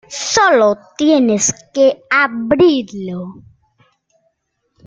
solo 0.33 0.79
tienes 0.97 1.53
que 1.71 2.01
abrirlo. 2.09 3.43